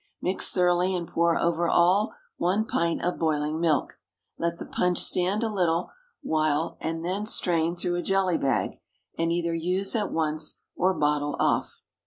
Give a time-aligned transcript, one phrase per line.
[0.19, 3.99] Mix thoroughly, and pour over all one pint of boiling milk.
[4.35, 5.91] Let the punch stand a little
[6.23, 8.77] while, then strain through a jelly bag,
[9.15, 11.81] and either use at once, or bottle off.